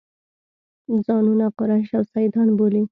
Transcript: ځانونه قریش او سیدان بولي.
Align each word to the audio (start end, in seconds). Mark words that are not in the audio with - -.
ځانونه 1.05 1.45
قریش 1.57 1.89
او 1.97 2.03
سیدان 2.13 2.49
بولي. 2.57 2.79